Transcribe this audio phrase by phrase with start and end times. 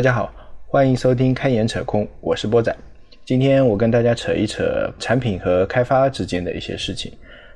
[0.00, 0.32] 大家好，
[0.66, 2.74] 欢迎收听开眼扯空，我是波仔。
[3.26, 7.12] 今天我跟大家扯一扯产品和开发之间的一些事情。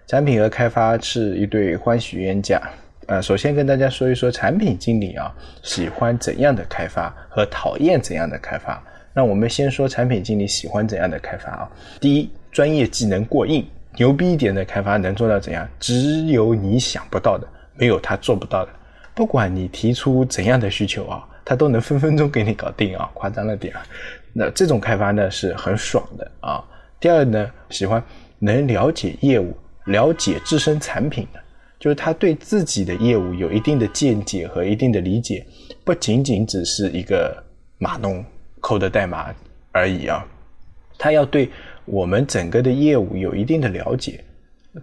[0.07, 2.61] 产品和开发是一对欢喜冤家。
[3.07, 8.79] 呃，首先跟大家说一说产品经理啊，喜欢怎样的开发和讨厌怎样的开发。
[9.15, 11.71] 那我们先说产品经理喜欢怎样的开发啊？
[11.99, 13.67] 第一，专业技能过硬，
[13.97, 15.67] 牛逼一点的开发能做到怎样？
[15.81, 18.73] 只有你想不到的，没有他做不到的。
[19.15, 21.27] 不管你提出怎样的需求啊。
[21.45, 23.83] 他都能分分钟给你搞定啊，夸张了点啊。
[24.33, 26.65] 那这种开发呢是很爽的啊。
[26.99, 28.03] 第二呢，喜欢
[28.39, 29.55] 能了解业务、
[29.85, 31.41] 了解自身产品的，
[31.79, 35.47] 就是他对自己的业务有一定的见解和一定的理解，
[35.85, 37.37] 不仅仅只是一个
[37.79, 38.25] 码农
[38.61, 39.33] 扣的代码
[39.71, 40.27] 而已啊。
[40.99, 41.51] 他要对
[41.85, 44.25] 我们整个的业务有一定的了解，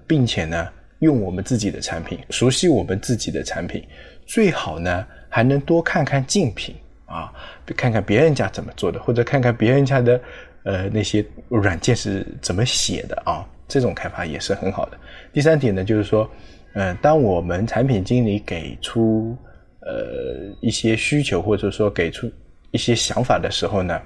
[0.05, 0.67] 并且呢，
[0.99, 3.83] 用我们自己的产品，熟悉我们自己的产品，
[4.27, 5.07] 最好呢。
[5.31, 7.33] 还能多看看竞品啊，
[7.77, 10.21] 看看别人家怎么做的，或者看看别人家的
[10.63, 14.97] 呃那些软件是怎么写的啊，这种开发也是很好的。
[15.31, 16.29] 第三点呢，就是说，
[16.73, 19.35] 嗯，当我们产品经理给出
[19.79, 22.29] 呃一些需求，或者说给出
[22.71, 24.01] 一些想法的时候呢，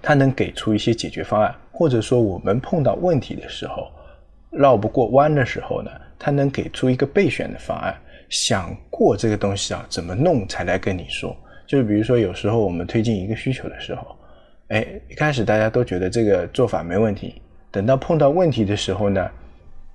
[0.00, 3.90] 他能给出一些解决方案，或者说我们碰到问题的时候
[4.50, 7.94] 绕不过弯的时候呢，他能给出一个备选的方案。
[8.28, 11.36] 想过这个东西啊，怎么弄才来跟你说？
[11.66, 14.16] 就是比如说，有时候我们推进一个需求的时候，
[14.68, 19.30] 哎，一开始大家都觉得这个做法没问题，等到碰到问题的时候呢，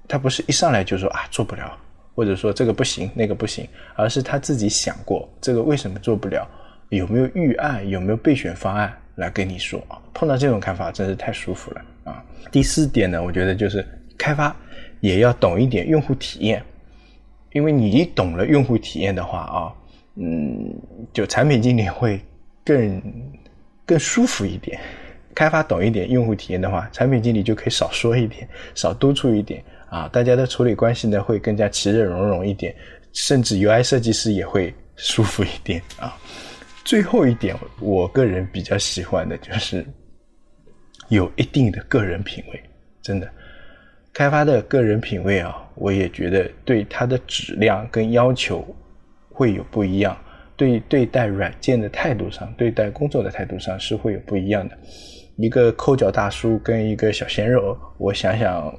[0.07, 1.77] 他不是一上来就说啊做不了，
[2.15, 6.47] 或者说这个不行那个不行，而是他自己想过这个为什么做不了，
[6.89, 10.01] 有没有预案，有没有备选方案来跟你说啊？
[10.13, 12.23] 碰到这种看法真是太舒服了啊！
[12.51, 13.85] 第四点呢，我觉得就是
[14.17, 14.55] 开发
[15.01, 16.63] 也要懂一点用户体验。
[17.53, 19.73] 因为你懂了用户体验的话啊，
[20.15, 20.73] 嗯，
[21.13, 22.19] 就产品经理会
[22.63, 23.01] 更
[23.85, 24.79] 更舒服一点。
[25.35, 32.75] 开发懂一点用户体验的话，产品经理就可以少说一点，少督促一点啊，大家的处理关系呢会更加其乐融融一点，
[33.13, 36.17] 甚至 UI 设计师也会舒服一点啊。
[36.83, 39.85] 最后一点，我个人比较喜欢的就是
[41.07, 42.61] 有一定的个人品味，
[43.01, 43.31] 真的。
[44.19, 48.67] 开发的个人品味啊，我也觉得对它的质量跟要求
[49.29, 50.17] 会有不一样，
[50.57, 54.77] 对对待软件的态度上，对待工作的态度上是会有不一样的。
[55.37, 58.77] 一个抠脚大叔跟一个小鲜肉，我想想，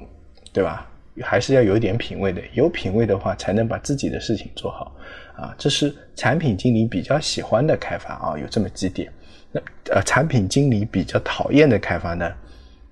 [0.53, 0.87] 对吧？
[1.23, 2.43] 还是要有点品味的。
[2.53, 4.95] 有品味的话，才能把自己的事情做好
[5.35, 5.55] 啊。
[5.57, 9.11] 这是产品经理比较喜欢的开发啊，有这么几点。
[9.51, 9.61] 那
[9.95, 12.31] 呃，产品经理比较讨厌的开发呢，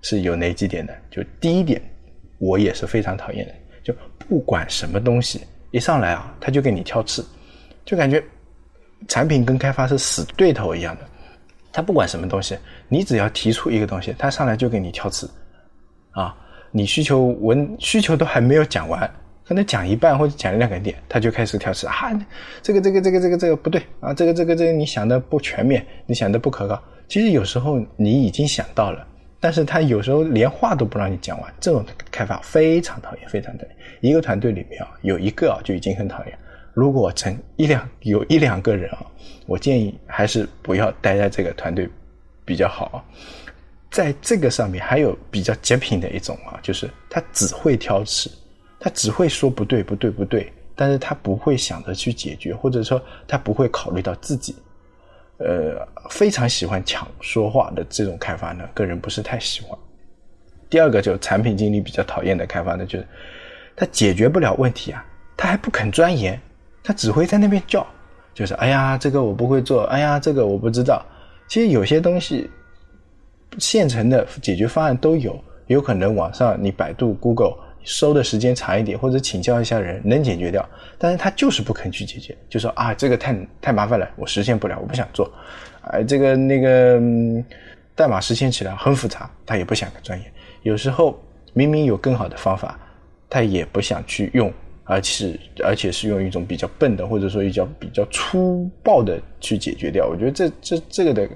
[0.00, 0.94] 是有哪几点呢？
[1.10, 1.78] 就第一点。
[2.38, 3.94] 我也是非常讨厌的，就
[4.28, 5.40] 不管什么东西
[5.70, 7.24] 一上来啊，他就给你挑刺，
[7.84, 8.22] 就感觉
[9.06, 11.02] 产品跟开发是死对头一样的。
[11.72, 12.56] 他不管什么东西，
[12.88, 15.28] 你只要提出一个东西，他上来就给你挑刺，
[16.12, 16.34] 啊，
[16.70, 19.08] 你需求文需求都还没有讲完，
[19.44, 22.10] 可能讲一半或者讲两个点，他就开始挑刺啊，
[22.62, 26.82] 这个这个这个这个这个不对啊，这个这个这个你想的不全面，你想的不可靠。
[27.08, 29.06] 其实有时候你已经想到了。
[29.40, 33.76] 但是他有时候连话都不让你讲完，这种开发非常讨厌，非常讨厌。
[34.00, 36.38] 一个团队里面啊，有一个啊就已经很讨厌。
[36.74, 39.06] 如果成一两有一两个人啊，
[39.46, 41.88] 我建议还是不要待在这个团队
[42.44, 43.04] 比较好。
[43.90, 48.30] 在这个上面还有比较极品的一种啊，就是他只会挑刺，
[48.78, 54.54] 他只会说不对不对不对，但是他不会想着去解决，或者说他不会考虑到自己。
[55.38, 59.78] 呃，非常喜欢抢说话的这种开发呢，个人不是太喜欢。
[60.68, 63.06] 第二个就产品经理比较讨厌的开发呢，就是
[63.76, 65.04] 他解决不了问题啊，
[65.36, 66.38] 他还不肯钻研，
[66.82, 67.86] 他只会在那边叫，
[68.34, 71.04] 就是哎呀这个我不会做，哎呀这个我不知道。
[71.46, 72.50] 其实有些东西
[73.58, 75.38] 现成的解决方案都有，
[75.68, 77.56] 有可能网上你百度、Google。
[77.90, 80.68] 收的时间长一点，或者请教一下人能解决掉，
[80.98, 85.24] 但是他就是不肯去解决，就说啊这个太太麻烦了，我实现不了，我不想做，
[85.80, 87.00] 啊这个那个
[87.94, 90.30] 代码实现起来很复杂，他也不想钻研。
[90.64, 91.18] 有时候
[91.54, 92.78] 明明有更好的方法，
[93.30, 94.52] 他也不想去用，
[94.84, 100.06] 而且而且是用一种比较笨的，或者说比较比较粗暴的去解决掉。
[100.06, 101.26] 我觉得这这这个的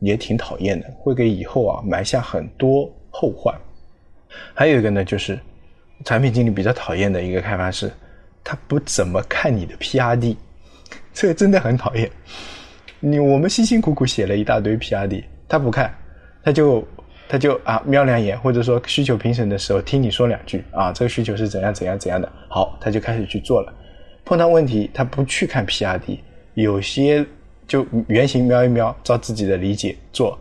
[0.00, 3.58] 也挺讨厌的，会给以后啊埋下很多后患。
[4.52, 5.38] 还有一个呢就是。
[6.04, 7.90] 产品经理比较讨厌的一个开发是，
[8.42, 10.36] 他不怎么看你的 PRD，
[11.12, 12.10] 这个真的很讨厌。
[12.98, 15.94] 你我们辛辛苦苦写了一大堆 PRD，他不看，
[16.42, 16.86] 他就
[17.28, 23.72] 他就啊瞄两眼，或者说需求评审的时候听你说两句啊，这个需求是怎样怎样怎样的，好，他就开始去做了。
[24.24, 26.18] 碰到问题他不去看 PRD，
[26.54, 27.24] 有些
[27.66, 30.38] 就原型瞄一瞄，照自己的理解做，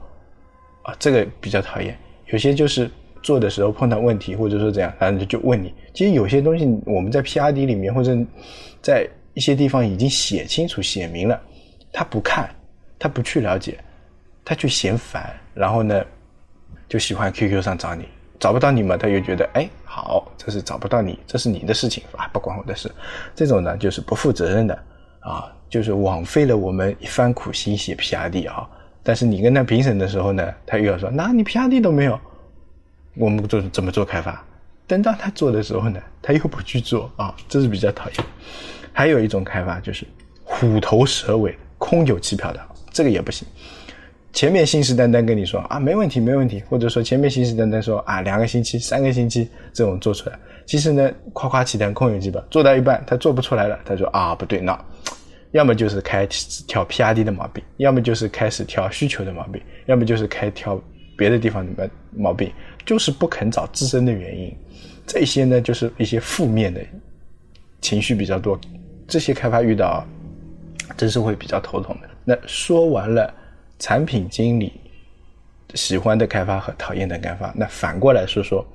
[0.84, 1.98] 啊，这个比较讨厌。
[2.28, 2.90] 有些就是
[3.30, 5.72] 做的时候碰到问题，或者说怎样，然后就问你。
[5.94, 8.18] 其实有些东西我们在 P R D 里面或者
[8.82, 11.40] 在一些地方已经写清楚、写明了，
[11.94, 12.50] 他不看，
[12.98, 13.78] 他不去了解，
[14.44, 16.04] 他就嫌烦，然后呢，
[16.88, 18.06] 就喜欢 Q Q 上找你，
[18.40, 22.92] 找不到你嘛，他又觉得哎好，这是找不到你，这是你的事情啊，不关我的事。
[23.36, 24.74] 这种呢就是不负责任的
[25.20, 28.68] 啊，就是枉费了我们一番苦心写 P R D 啊。
[29.04, 32.20] 但是你跟他评审的时候呢，他又要说，那你 P R D 都没有，
[33.16, 34.44] 我们做怎么做开发？
[34.88, 38.26] 等到他做的时候呢，他又不去做啊，这是比较讨厌。
[38.92, 40.06] 还有一种开发就是
[40.44, 42.60] 虎头蛇尾、空有其表的，
[42.92, 43.48] 这个也不行。
[44.34, 54.80] 前面信誓旦旦跟你说啊，没问题，没问题，或者说前面信誓旦旦说啊，两个星期、三个星期这种做出来，其实呢，夸夸其谈、空有其表，做到一半他做不出来了，他说啊，不对，那。
[55.52, 56.28] 要么就是开
[56.68, 60.80] 挑 P R D 的毛病，要么就是开始挑需求的毛病，要么就是开挑
[61.18, 62.52] 别的地方的毛病，
[62.90, 64.52] 就是不肯找自身的原因。
[65.06, 66.82] 这些呢，就是一些负面的
[67.82, 68.60] 情绪比较多。
[69.08, 70.04] 这些开发遇到，
[70.98, 72.10] 真是会比较头痛的。
[72.26, 73.32] 那说完了
[73.78, 74.74] 产品经理
[75.76, 78.66] 喜欢的开发和讨厌的开发，那反过来说说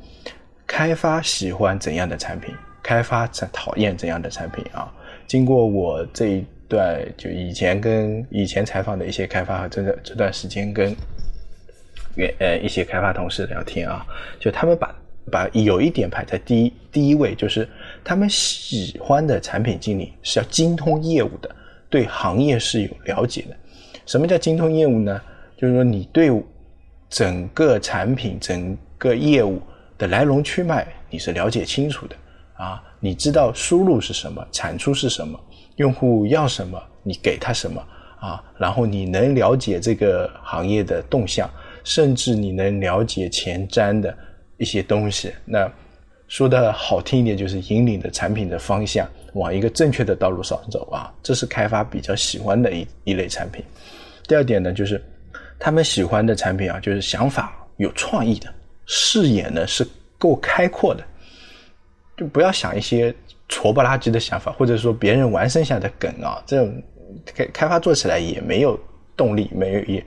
[0.64, 4.88] 开发喜欢怎样的产品，开发才讨厌怎样的产品啊？
[5.26, 6.44] 经过我这一。
[6.67, 10.96] 段，就以前跟以前采访的一些开发和这个这段时间跟
[12.16, 14.06] 原呃一些开发同事聊天啊，
[14.38, 14.94] 就他们把
[15.31, 17.69] 把有一点排在第一第一位，就是
[18.02, 21.50] 他们喜欢的产品经理是要精通业务的，
[21.88, 23.56] 对行业是有了解的。
[24.06, 25.20] 什么叫精通业务呢？
[25.56, 26.31] 就是说你对
[27.08, 29.62] 整个产品、整个业务
[29.96, 32.17] 的来龙去脉你是了解清楚的
[32.55, 35.38] 啊，你知道输入是什么，产出是什么。
[35.76, 37.82] 用户要什么，你给他什么
[38.20, 38.43] 啊？
[38.58, 41.49] 然后你能了解这个行业的动向，
[41.84, 44.16] 甚至你能了解前瞻的
[44.56, 45.32] 一些东西。
[45.44, 45.70] 那
[46.26, 51.14] 说的好听一点，就是引领的产品的方向往一个正确的道路上走啊。
[51.22, 53.64] 这是开发比较喜欢的一一类产品。
[54.26, 55.00] 第二点呢，就是
[55.58, 58.52] 他们喜欢的产品啊，就是想法有创意的，
[58.86, 59.86] 视野呢是
[60.19, 61.04] 够开阔的，
[62.16, 63.14] 就不要想一些。
[63.50, 66.82] 挫不拉几的想法，或者说别人玩剩下的梗啊，这种
[67.26, 68.76] 开开发做起来也没有
[69.14, 70.04] 动力，没有也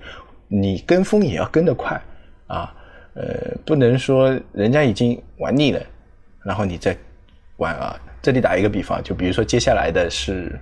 [0.48, 2.00] 你跟风也要跟得快
[2.48, 2.74] 啊，
[3.14, 3.24] 呃，
[3.66, 5.82] 不能说人家已经玩腻了，
[6.44, 6.96] 然后你再
[7.58, 8.00] 玩啊。
[8.22, 10.60] 这里打一个比方，就比如说接下来的是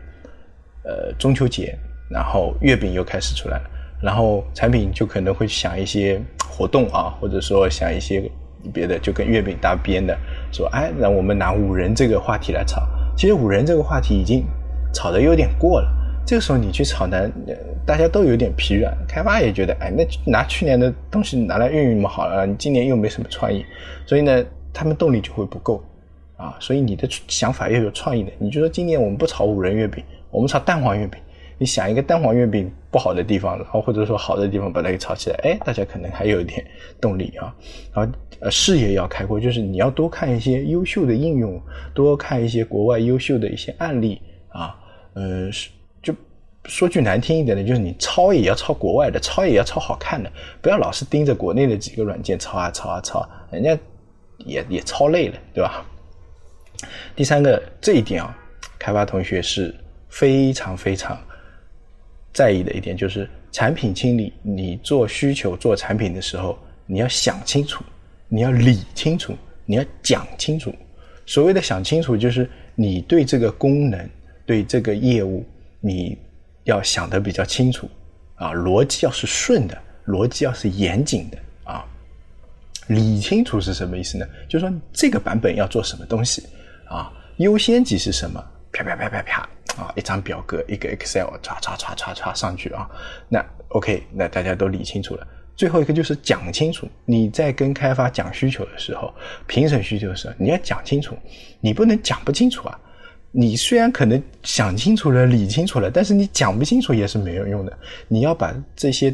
[0.83, 1.77] 呃中秋节，
[2.09, 3.69] 然后月饼又开始出来了，
[4.01, 8.29] 然后产品就可能会想一些活动啊，或者说想一些。
[8.73, 10.17] 别的就跟月饼搭边的，
[10.51, 12.81] 说哎，那我们拿五仁这个话题来炒。
[13.15, 14.43] 其实五仁这个话题已经
[14.91, 15.88] 炒的有点过了。
[16.25, 17.30] 这个时候你去炒呢，
[17.86, 23.63] 大家都有点疲软，开发也觉得哎，那拿去年的东西拿来运用嘛好了，你今年又没什么创意，
[24.06, 24.44] 所以呢，
[24.74, 25.83] 他们动力就会不够
[26.36, 26.57] 啊。
[26.60, 31.22] 所以你的想法要有创意的，你就说今年我们不炒五仁月饼，我们炒蛋黄月饼。
[31.58, 36.65] 你想一个蛋黄月饼不好的地方，然后或者说好的地方把它给炒起来，哎，大家可能还有一点
[37.00, 37.55] 动力啊。
[37.94, 41.58] 然后呃，视野要开阔，就是你要多看一些优秀的应用，
[41.94, 44.75] 多看一些国外优秀的一些案例啊。
[45.13, 45.70] 呃，是
[46.67, 50.31] 说句难听一点的，就是你抄也要抄国外的，抄也要抄好看的，
[50.62, 53.77] 不要老是盯着国内的几个软件抄啊抄啊抄，人家
[54.39, 55.86] 也也抄累了，对吧？
[57.15, 58.38] 第三个这一点啊，
[58.77, 59.74] 开发同学是
[60.10, 61.17] 非常非常。
[62.34, 67.81] 在意的一点就是，产品经理，你做需求、做产品的时候，你要想清楚，
[68.27, 69.34] 你要理清楚，
[69.65, 70.75] 你要讲清楚。
[71.25, 74.10] 所谓的想清楚，就是你对这个功能、
[74.45, 75.45] 对这个业务，
[75.79, 76.17] 你
[76.65, 77.89] 要想得比较清楚
[78.36, 81.84] 啊，逻辑要是顺的，逻辑要是严谨的啊。
[82.88, 84.27] 理清楚是什么意思呢？
[84.48, 86.43] 就是说这个版本要做什么东西
[86.88, 88.43] 啊，优先级是什么？
[88.72, 89.50] 啪啪啪啪啪。
[89.77, 92.89] 啊，一张表格，一个 Excel，唰唰唰唰唰上去啊。
[93.27, 95.27] 那 OK，那大家都理清楚了。
[95.57, 96.88] 最后一个就是讲清楚。
[97.03, 99.13] 你在跟开发讲需求的时候，
[99.48, 101.17] 评审需求的时候，你要讲清楚。
[101.60, 102.79] 你不能讲不清楚啊。
[103.38, 107.77] 你虽然可能想清楚了、理清楚了，但是你讲不清楚也是没有用的。
[108.08, 109.13] 你要把这些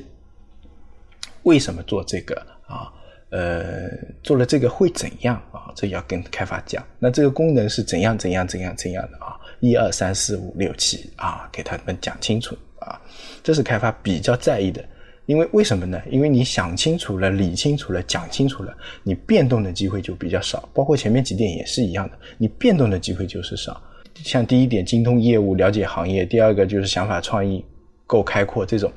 [1.41, 2.35] 为什么做这个
[2.67, 2.93] 啊？
[3.31, 3.89] 呃，
[4.21, 5.73] 做了这个会怎样啊？
[5.75, 6.85] 这要跟开发讲。
[6.99, 9.35] 那这个功能是怎样怎样怎样怎样的啊？
[9.59, 13.01] 一二三四五六七啊，给他们讲清楚啊，
[13.41, 14.85] 这是开发比较在意的。
[15.25, 15.99] 因为为什么呢？
[16.11, 20.69] 因为你想清楚了、理清楚了、讲清楚了，你变动的机会就比较少。
[20.75, 23.81] 包括前面几点也是一样的，你变动的机会就是少。
[24.23, 27.63] 像第一点，精通业务、了解行业；第二个就是想法创意。
[28.07, 28.91] 够开阔，这种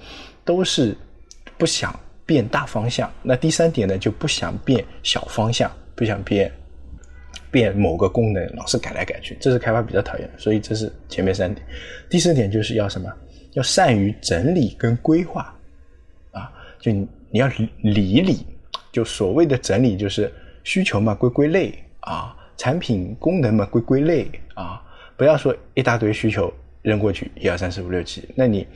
[0.44, 0.92] 都是
[1.56, 3.08] 不想变大方向。
[3.22, 6.50] 那第三点呢，就不想变小方向，不想变
[7.48, 10.28] 变某个功能，老是改来改去，这是开发比较讨厌。
[10.36, 11.64] 所以这是前面三点。
[12.10, 13.08] 第四点就是要什么？
[13.52, 15.54] 要善于整理跟规划
[16.32, 17.46] 啊，就你要
[17.82, 18.44] 理理，
[18.90, 20.28] 就所谓的整理就是
[20.64, 24.82] 需求嘛，归归类啊，产品功能嘛，归归类啊，
[25.16, 26.52] 不要说一大堆需求。
[26.84, 28.66] 扔过去一二三四五六七，那你，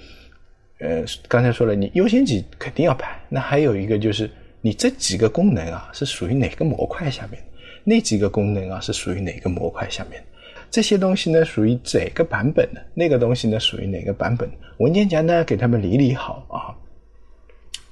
[0.78, 3.20] 呃，刚才说了，你优先级肯定要排。
[3.28, 4.30] 那还有一个就是，
[4.62, 7.38] 你这几个功能啊是属于哪个模块下面？
[7.84, 10.24] 那几个功能啊是属于哪个模块下面？
[10.70, 12.82] 这些东西呢属于哪个版本的？
[12.94, 14.50] 那个东西呢属于哪个版本？
[14.78, 16.72] 文件夹呢给他们理理好啊。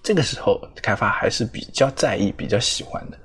[0.03, 3.19] 这个时候开发还是比较在意、比较喜欢的。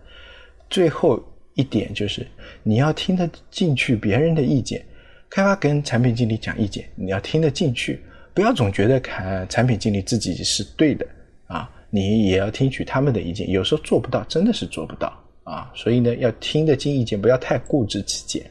[0.69, 1.23] 最后
[1.53, 2.27] 一点就是，
[2.63, 4.85] 你要听得进去别人的意见。
[5.31, 8.01] 开发跟产品经理讲意见，你要听得进去，
[8.33, 11.07] 不要总觉得看产品经理自己是对的
[11.47, 13.49] 啊，你也要听取他们的意见。
[13.49, 18.45] 有时候做不到，真的是做不到啊， 所以呢，要听得进意见，不要太固执己见。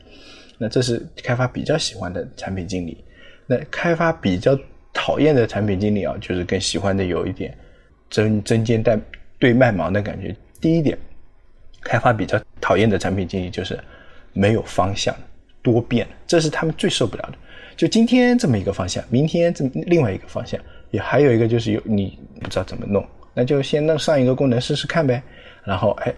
[0.57, 3.05] 那这是开发比较喜欢的产品经理。
[3.47, 4.59] 那开发比较
[4.95, 7.55] 讨厌的产品经理啊，就是更喜欢的有一点
[8.09, 8.99] 针针尖带
[9.39, 10.35] 对麦芒的感觉。
[10.63, 10.97] 第一点，
[11.83, 13.79] 开发比较讨厌的产品经理就是
[14.33, 15.15] 没有方向。
[15.63, 17.35] 多变，这是他们最受不了的。
[17.77, 23.03] 就今天这么一个方向，明天这么另外一个方向，也还有一个就是有你不知道怎么弄，
[23.33, 25.23] 那就先弄上一个功能试试看呗。
[25.65, 26.15] 然后哎，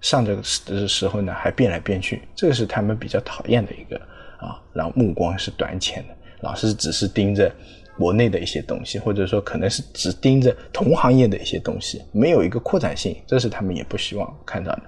[0.00, 3.96] 上这个时时候呢还变来变去，这个是他们比较讨厌的一个
[4.38, 4.60] 啊。
[4.72, 7.52] 然后目光是短浅的，老是只是盯着
[7.98, 14.82] 国内的一些东西，或者说可能是只盯着同行业的一些东西，没有一个扩展性，这是他们也不希望看到的。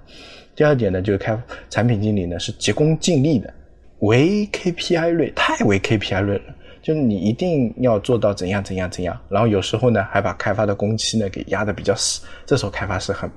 [0.54, 1.36] 第二点呢，就是开
[1.68, 3.52] 产品经理呢是急功近利的。
[4.00, 13.30] 唯 KPI 论太为 KPI 论了，就是你一定要做到怎样怎样怎样，然后有时候呢还把开发的工期呢给压得比较死，这时候开发是很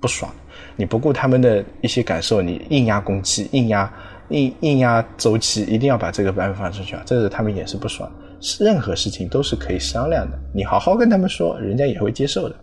[0.00, 0.32] 不爽。
[0.76, 3.92] 你不顾他们的一些感受，你硬压工期，硬压
[4.30, 8.10] 硬硬压周期，一定要把这个版本发出去啊，这是他们也是不爽。
[8.58, 12.56] 任何事情都是可以商量的，你好好跟他们说，人家也会接受的。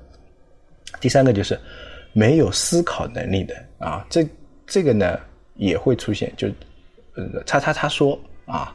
[1.00, 1.58] 第三个就是
[2.12, 4.27] 没有思考能力的啊，这
[4.66, 5.18] 这个呢
[5.56, 6.50] 也会出现就。
[7.45, 8.74] 叉叉叉说啊，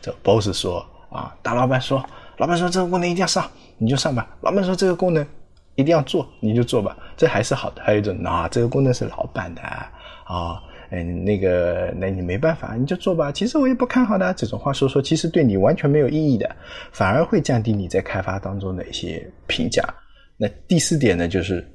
[0.00, 2.04] 这 boss 说啊，大老板说，
[2.38, 4.36] 老板说这个功能一定要上，你就上吧。
[4.40, 5.26] 老板说这个功能
[5.74, 7.82] 一定要做，你就做吧，这还是好的。
[7.82, 13.30] 还有一种啊，这个功能是老板的啊，嗯，那个那你没办法，你就做吧。
[13.30, 16.56] 其实我也不看好的这种话说说，其实对你完全没有意义的，
[16.92, 19.82] 反而会降低你在开发当中的一些评价。
[20.36, 21.66] 那第四点呢，就是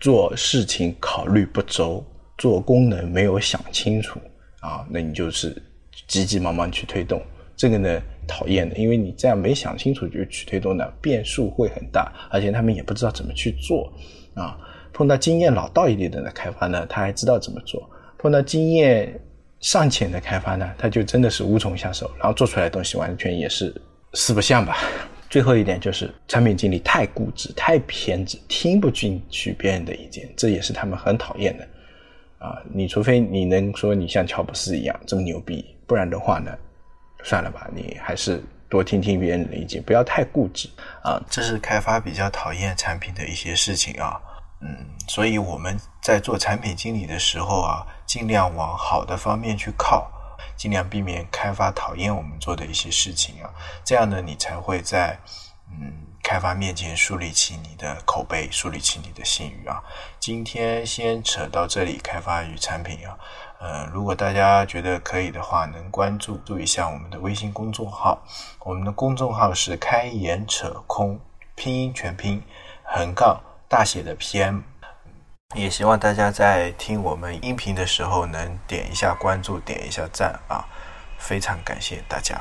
[0.00, 2.04] 做事情考虑不周，
[2.36, 4.20] 做功能没有想清楚。
[4.60, 5.60] 啊，那你就是
[6.06, 7.22] 急急忙忙去推动
[7.56, 13.92] 这个呢，讨厌的，因为你这样没想清楚就去推动呢，变数会很大，而且他们也不知道怎么去做
[14.34, 14.58] 啊。
[14.92, 17.80] 碰到经验老道一点的开发呢，他还知道怎么做；
[18.18, 19.18] 碰到经验
[19.60, 23.74] 尚浅的开发呢，他就真的是无从下手，然后做出来的东西完全也是
[24.14, 24.78] 四不像吧。
[25.28, 31.66] 最后一点就是产品经理太固执、太偏执，听不进去别人的意见，这也是他们很讨厌的。
[32.46, 36.56] 啊，你除非你能说你像乔布斯一样这么牛逼，不然的话呢，
[37.24, 40.68] 算了吧，你还是多听听别人的意见，不要太固执
[41.02, 41.20] 啊。
[41.28, 44.20] 这是开发比较讨厌产品的一些事情啊。
[44.60, 44.68] 嗯，
[45.08, 50.08] 所以我们在做产品经理的时候啊，尽量往好的方面去靠，
[50.56, 53.50] 尽量避免开发讨厌我们做的一些事情啊。
[53.84, 55.18] 这样呢，你才会在
[55.72, 56.05] 嗯。
[56.26, 59.80] 开发面前树立起你的口碑，树立起你的信誉啊！
[60.18, 63.16] 今天先扯到这里，开发与产品啊，
[63.60, 68.20] 呃，如果大家觉得可以的话，能关注注一下我们的微信公众号，
[68.64, 71.16] 我们的公众号是“开眼扯空”，
[71.54, 72.42] 拼音全拼
[72.82, 74.62] 横杠大写的 PM，
[75.54, 80.66] 也希望大家在听我们音频的时候能点一下关注，点一下赞啊！
[81.18, 82.36] 非常感谢大家。